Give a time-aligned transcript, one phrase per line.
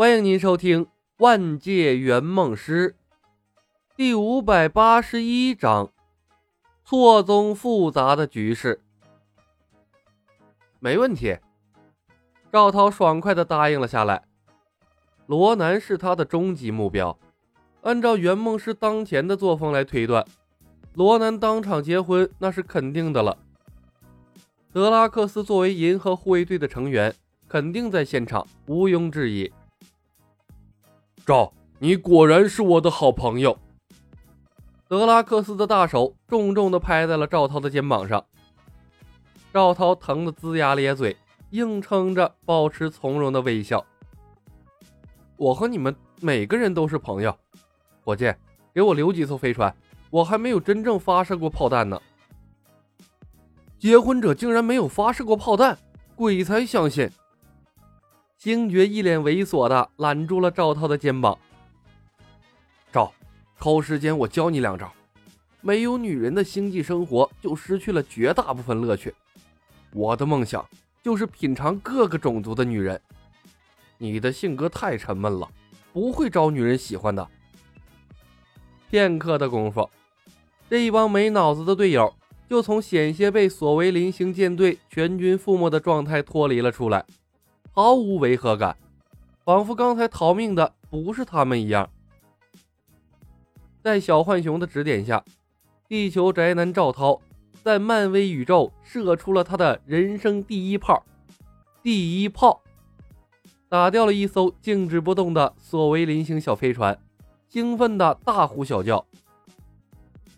[0.00, 0.86] 欢迎您收听
[1.18, 2.92] 《万界圆梦师》
[3.94, 5.92] 第五百八十一章：
[6.82, 8.80] 错综复杂的局势。
[10.78, 11.36] 没问题，
[12.50, 14.24] 赵涛爽快的答应了下来。
[15.26, 17.18] 罗南是他的终极目标。
[17.82, 20.24] 按照圆梦师当前的作风来推断，
[20.94, 23.36] 罗南当场结婚那是肯定的了。
[24.72, 27.14] 德拉克斯作为银河护卫队的成员，
[27.46, 29.52] 肯定在现场，毋庸置疑。
[31.30, 33.56] 赵，你果然是我的好朋友。
[34.88, 38.24] 德拉克斯的大手重重地拍在了赵涛的肩膀上。
[39.52, 41.16] 赵涛疼得龇牙咧嘴，
[41.50, 43.86] 硬撑着保持从容的微笑。
[45.36, 47.32] 我和你们每个人都是朋友。
[48.02, 48.34] 伙计，
[48.74, 49.72] 给我留几艘飞船，
[50.10, 52.02] 我还没有真正发射过炮弹呢。
[53.78, 55.78] 结婚者竟然没有发射过炮弹，
[56.16, 57.08] 鬼才相信！
[58.42, 61.38] 星爵一脸猥琐的揽住了赵涛的肩膀。
[62.90, 63.12] 赵，
[63.60, 64.90] 抽时间我教你两招。
[65.60, 69.14] 没有女人的星际生活，就失去了绝大部分乐趣。
[69.92, 70.66] 我的梦想
[71.02, 72.98] 就是品尝各个种族的女人。
[73.98, 75.46] 你的性格太沉闷了，
[75.92, 77.28] 不会招女人喜欢的。
[78.88, 79.86] 片刻的功夫，
[80.70, 82.14] 这一帮没脑子的队友
[82.48, 87.04] 就从险些被索维林星舰队全军覆没的状态脱离了出来。
[87.72, 88.76] 毫无违和感，
[89.44, 91.88] 仿佛刚才逃命的不是他们一样。
[93.82, 95.24] 在小浣熊的指点下，
[95.88, 97.20] 地球宅男赵涛
[97.62, 101.04] 在漫威宇宙射出了他的人生第一炮，
[101.82, 102.60] 第一炮
[103.68, 106.98] 打掉了一艘静止不动的索维林星小飞船，
[107.48, 109.06] 兴奋的大呼小叫。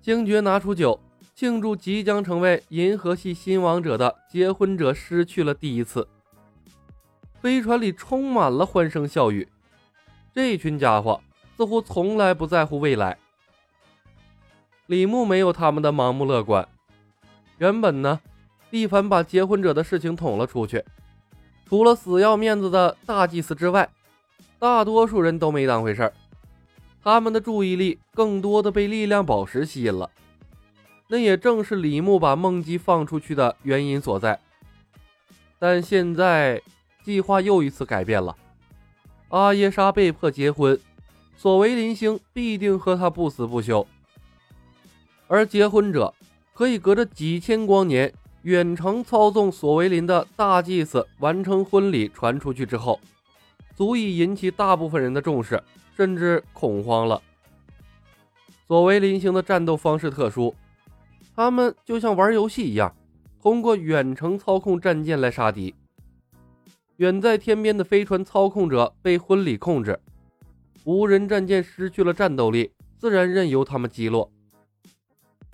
[0.00, 0.98] 星爵拿出酒
[1.34, 6.08] 庆祝即将成为银河系新王者的结婚者失去了第一次。
[7.40, 9.46] 飞船里充满了欢声笑语，
[10.34, 11.20] 这群家伙
[11.56, 13.16] 似乎从来不在乎未来。
[14.86, 16.66] 李牧没有他们的盲目乐观。
[17.58, 18.20] 原本呢，
[18.72, 20.84] 蒂凡把结婚者的事情捅了出去，
[21.68, 23.88] 除了死要面子的大祭司之外，
[24.58, 26.12] 大多数人都没当回事儿。
[27.04, 30.10] 他们的注意力更多的被力量宝石吸引了，
[31.06, 34.40] 那也正是李牧把梦姬放出去的原因所在。
[35.60, 36.60] 但现在。
[37.08, 38.36] 计划又一次改变了，
[39.30, 40.78] 阿耶莎被迫结婚，
[41.38, 43.86] 索维林星必定和他不死不休。
[45.26, 46.12] 而结婚者
[46.52, 53.00] 可以隔着几千光年远程操纵索维林的大祭司完成婚礼传出去之后，
[53.74, 55.62] 足以引起大部分人的重视，
[55.96, 57.22] 甚至恐慌了。
[58.66, 60.54] 索维林星的战斗方式特殊，
[61.34, 62.94] 他们就像玩游戏一样，
[63.40, 65.74] 通过远程操控战舰来杀敌。
[66.98, 70.00] 远在天边的飞船操控者被婚礼控制，
[70.82, 74.32] 无人战舰失去了战斗力，自然任由他们击落。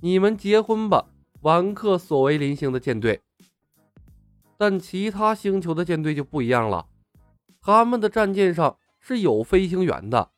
[0.01, 1.07] 你们结婚吧，
[1.43, 3.21] 完克索维林星的舰队。
[4.57, 6.87] 但其他星球的舰队就不一样了，
[7.61, 10.31] 他们的战舰上是有飞行员的。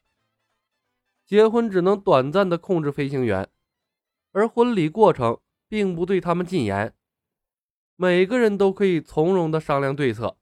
[1.25, 3.49] 结婚只能短暂的控制飞行员，
[4.33, 5.39] 而婚礼过程
[5.69, 6.93] 并不对他们禁言，
[7.95, 10.37] 每个人都可以从容的商量对策。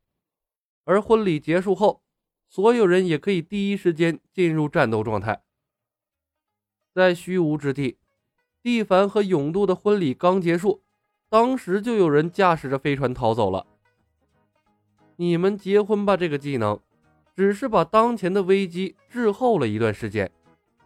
[0.85, 2.03] 而婚礼结束后，
[2.49, 5.43] 所有人也可以第一时间进入战斗状态。
[6.93, 7.99] 在虚无之地，
[8.63, 10.83] 蒂凡和永渡的婚礼刚结束，
[11.29, 13.67] 当时就有人驾驶着飞船逃走了。
[15.17, 16.79] 你们结婚吧，这个技能
[17.35, 20.31] 只是把当前的危机滞后了一段时间，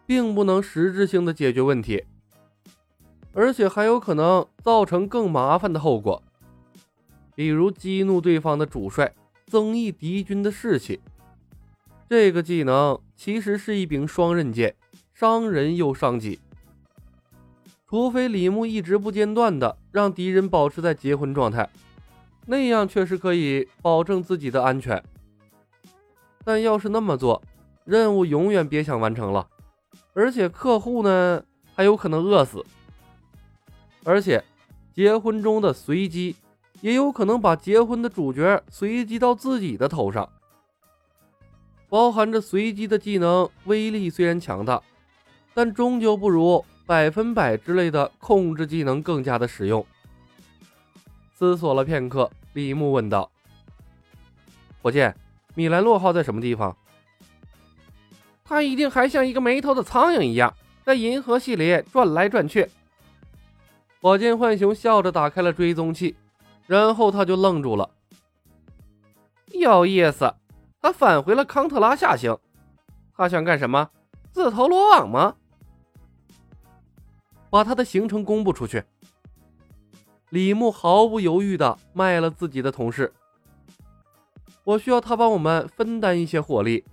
[0.07, 2.05] 并不能实质性的解决问题，
[3.33, 6.23] 而且还有可能造成更麻烦的后果，
[7.35, 9.13] 比如激怒对方的主帅。
[9.49, 11.01] 增益敌军的士气，
[12.07, 14.75] 这个技能其实是一柄双刃剑，
[15.13, 16.39] 伤人又伤己。
[17.87, 21.67] 除非李牧一直不间断的让敌人保持在结婚状态，
[22.45, 25.03] 那样确实可以保证自己的安全。
[26.45, 27.41] 但要是那么做，
[27.85, 29.47] 任务永远别想完成了，
[30.13, 32.63] 而且客户呢还有可能饿死。
[34.03, 34.43] 而且，
[34.93, 36.35] 结婚中的随机。
[36.81, 40.27] 也有可能把结婚的主角随机到自己的头上。
[41.89, 44.81] 包含着随机的技能威力虽然强大，
[45.53, 49.85] 但终究不如百分百之类的控制技能更加的实用。
[51.33, 53.31] 思索了片刻，李牧问道
[54.83, 55.15] ：“火箭，
[55.55, 56.77] 米兰洛号在什么地方？
[58.43, 60.53] 他一定还像一个没头的苍蝇一样，
[60.83, 62.69] 在银河系里转来转去。”
[64.01, 66.15] 火箭浣熊笑着打开了追踪器。
[66.69, 67.89] 然后他就愣住了。
[69.53, 70.31] 有意思，
[70.79, 72.37] 他返回了康特拉下行。
[73.17, 73.89] 他想干什么？
[74.31, 75.35] 自投罗网吗？
[77.49, 78.83] 把他的行程公布出去。
[80.29, 83.11] 李牧毫不犹豫的卖了自己的同事。
[84.63, 86.85] 我需要他帮我们分担一些火力。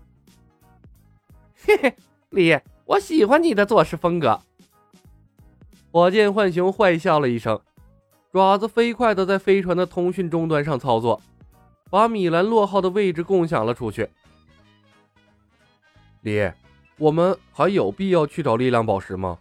[1.67, 1.96] 嘿嘿，
[2.31, 4.40] 李，我喜欢你的做事风格。
[5.93, 7.61] 火箭浣熊坏笑了一声，
[8.36, 11.18] 爪子飞快地在飞船的通讯终端上操作，
[11.88, 14.06] 把米兰洛号的位置共享了出去。
[16.20, 16.52] 李，
[16.98, 19.38] 我们还有必要去找力量宝石吗？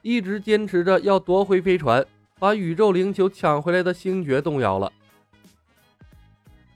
[0.00, 2.04] 一直坚持着要夺回飞船。
[2.36, 4.92] 把宇宙灵球抢回来的星爵动摇了。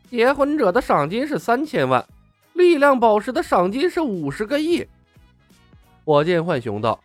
[0.08, 2.06] 结婚者的赏金是三千万，
[2.52, 4.86] 力量宝石的赏金是五十个亿。
[6.04, 7.02] 火箭浣熊道：“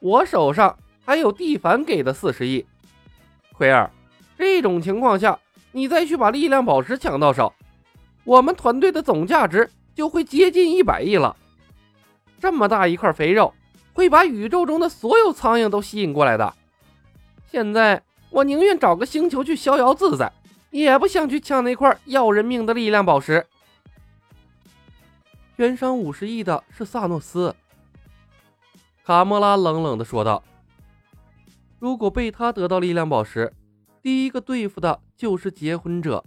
[0.00, 2.64] 我手上还有蒂凡给的四十亿。
[3.52, 3.90] 奎尔，
[4.36, 5.38] 这种情况下，
[5.72, 7.52] 你再去把力量宝石抢到手，
[8.24, 11.36] 我们团队的总价值就会接近一百亿了。
[12.40, 13.54] 这么大一块肥肉，
[13.92, 16.54] 会把宇宙中的所有苍蝇都吸引过来的。”
[17.46, 20.32] 现在我宁愿找个星球去逍遥自在，
[20.70, 23.46] 也不想去抢那块要人命的力量宝石。
[25.56, 27.54] 悬赏五十亿的是萨诺斯，
[29.04, 30.42] 卡莫拉冷冷的说道
[31.84, 33.52] ：“如果被他得到力量宝石，
[34.00, 36.24] 第一个对付的就是结婚者。”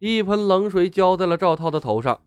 [0.00, 2.20] 一盆冷水浇在了赵涛的头上，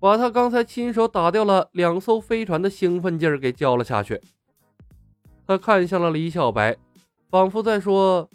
[0.00, 4.22] 把他刚才亲手打掉了两艘飞船的兴奋劲儿给浇了下去。
[5.46, 6.78] 他看向了李小白，
[7.28, 8.30] 仿佛在说：“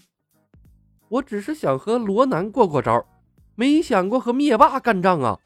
[1.10, 3.04] 我只是想和罗南过过招，
[3.56, 5.40] 没想过和灭霸干仗啊。”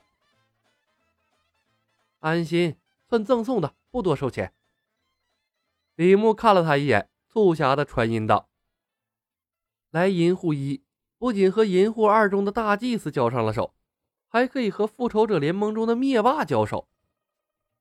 [2.20, 2.76] 安心，
[3.08, 4.52] 算赠送的，不多收钱。
[5.96, 8.50] 李牧看了他一眼，促狭的传音道
[9.92, 10.84] ：“来银护一，
[11.18, 13.74] 不仅和银护二中的大祭司交上了手，
[14.28, 16.90] 还可以和复仇者联盟中的灭霸交手。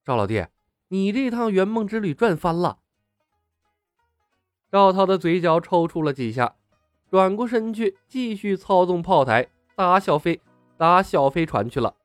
[0.05, 0.47] 赵老弟，
[0.89, 2.79] 你这趟圆梦之旅赚翻了。”
[4.71, 6.55] 赵涛的嘴角抽搐了几下，
[7.11, 10.41] 转过身去继续操纵炮台打小飞
[10.77, 11.97] 打小飞船去了。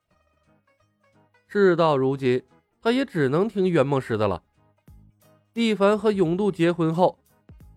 [1.46, 2.44] 事到如今，
[2.82, 4.44] 他也只能听圆梦师的了。
[5.60, 7.18] 蒂凡和永渡结婚后，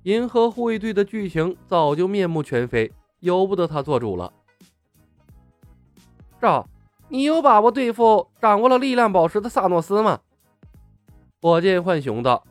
[0.05, 4.33] 银河护卫队的剧情早就面目全非，由不得他做主了。
[6.41, 6.65] 赵，
[7.09, 10.21] 你有把握对付掌握了力量宝石的萨诺斯吗？
[11.41, 12.47] 火箭浣熊道。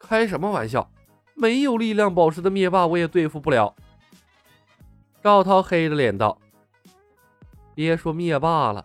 [0.00, 0.90] 开什么玩笑！
[1.36, 3.72] 没有力量宝石的灭霸，我也对付不了。
[5.22, 6.36] 赵涛黑着脸道
[7.76, 8.84] ：“别说灭霸了，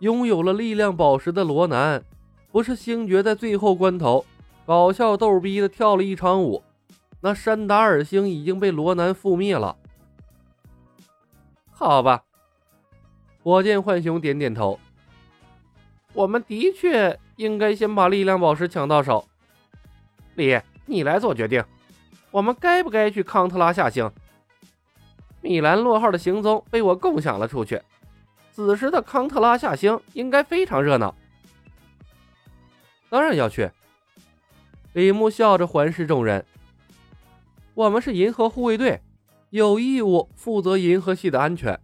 [0.00, 2.04] 拥有了力量宝石的罗南，
[2.52, 4.24] 不是星爵在最后关头
[4.66, 6.62] 搞笑逗逼的跳了一场舞，
[7.20, 9.76] 那山达尔星已经被罗南覆灭了。”
[11.70, 12.24] 好吧，
[13.42, 14.78] 火箭浣熊点点头。
[16.12, 19.26] 我们的确应该先把力量宝石抢到手。
[20.34, 21.64] 李，你来做决定，
[22.30, 24.10] 我们该不该去康特拉下星？
[25.40, 27.80] 米兰洛号的行踪被我共享了出去，
[28.52, 31.14] 此时的康特拉下星应该非常热闹。
[33.10, 33.70] 当然要去。
[34.94, 36.44] 李牧笑着环视众人
[37.74, 39.02] ：“我们是银河护卫队，
[39.50, 41.78] 有义务负责银河系的安全，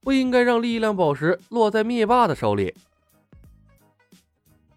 [0.00, 2.74] 不应该让力量宝石落在灭霸的手里。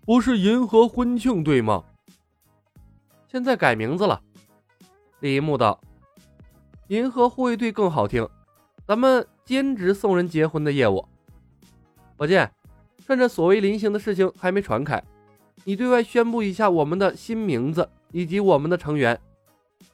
[0.04, 1.84] 不是银河婚庆队吗？”
[3.32, 4.22] 现在改名字了，
[5.22, 5.80] 李牧道
[6.90, 8.28] ：“银河护卫队更好听，
[8.86, 11.08] 咱们兼职送人结婚的业务。”
[12.18, 12.52] 宝剑，
[13.08, 15.02] 趁着所谓临行的事情还没传开，
[15.64, 19.20] 你对外宣布一下我们的新名字以及我们的成员。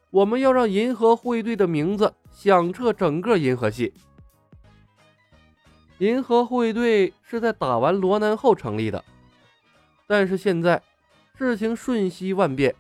[0.10, 3.94] 我们要让银河护卫队的名字响彻整个银河系。
[5.98, 9.04] 银河护卫队是在打完罗南后成立的，
[10.08, 10.82] 但是现在
[11.38, 12.74] 事情瞬息万变。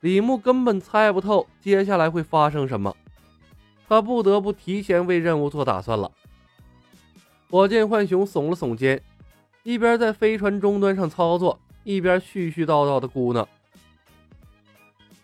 [0.00, 2.94] 李牧根本猜不透接下来会发生什么，
[3.88, 6.12] 他不得不提前为任务做打算了。
[7.50, 9.02] 火箭浣熊耸了耸肩，
[9.62, 11.58] 一边在飞船终端上操作，
[11.88, 13.46] 一边絮絮叨叨的咕囔：“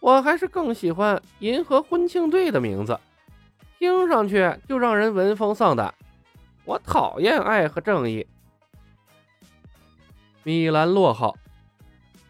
[0.00, 2.98] 我还是更喜欢银河婚庆队的名字，
[3.78, 5.92] 听上去就让人闻风丧胆。
[6.64, 8.26] 我讨厌爱和正义。”
[10.42, 11.36] 米兰洛号。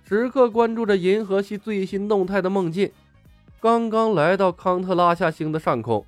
[0.02, 2.90] 时刻关注着银河系最新动态的梦境，
[3.60, 6.04] 刚刚来到康特拉夏星的上空，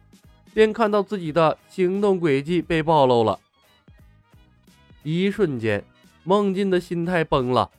[0.53, 3.39] 便看到自己的行动轨迹被暴露了。
[5.05, 5.85] 一瞬间，
[6.25, 7.71] 梦境的心态崩了。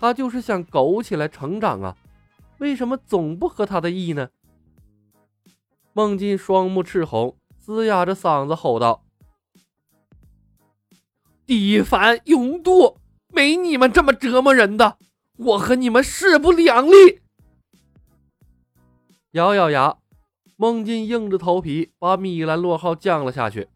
[0.00, 1.94] 他就是想苟起来成长啊，
[2.56, 4.30] 为什么总不合他的意呢？
[5.92, 9.04] 梦境双目赤红，嘶哑着嗓子吼道
[11.44, 12.96] ：“地反勇渡，
[13.28, 14.96] 没你们这么折磨人的，
[15.36, 17.20] 我和你们势不两立。
[19.32, 19.98] 咬咬牙，
[20.56, 23.68] 孟进硬着头皮把米兰洛号降了下去。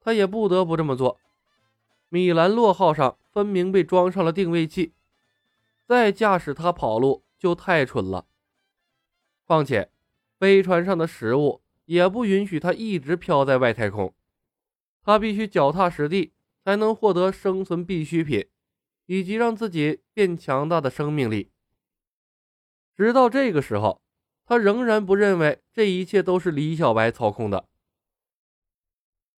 [0.00, 1.18] 他也不得不这么做。
[2.08, 4.92] 米兰洛号上分明被装上了定位器，
[5.90, 8.28] 再驾驶它跑路就太蠢了。
[9.44, 9.90] 况且，
[10.38, 14.14] 飞船上的食物也不允许它一直飘在外太空，
[15.02, 16.32] 它必须脚踏实地，
[16.64, 18.48] 才能获得生存必需品，
[19.06, 21.50] 以及让自己变强大的生命力。
[22.96, 24.00] 直到这个时候。
[24.46, 27.68] 他仍然不认为这一切都是李小白操控的。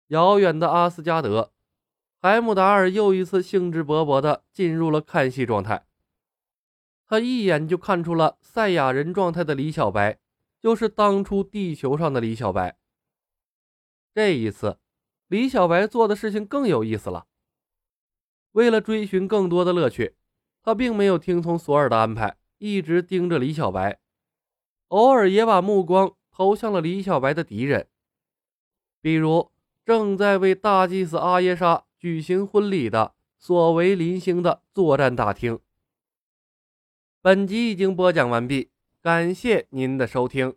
[0.06, 1.52] 遥远的阿斯加德，
[2.18, 5.87] 海姆达尔又一次兴致勃勃地进入了看戏状态。
[7.12, 10.19] 他一眼就看出了赛亚人状态的李小白
[10.62, 12.78] 就是当初地球上的李小白。
[14.14, 14.78] 这一次，
[15.28, 17.26] 李小白做的事情更有意思了。
[18.52, 20.16] 为了追寻更多的乐趣，
[20.62, 24.00] 他并没有听从索尔的安排，一直盯着李小白。
[24.88, 27.88] 偶尔也把目光投向了李小白的敌人，
[29.02, 29.52] 比如
[29.85, 35.61] 正在为大祭司阿耶莎举行婚礼的索维林星的作战大厅。
[37.25, 40.52] 本集已经播讲完毕，感谢您的收听。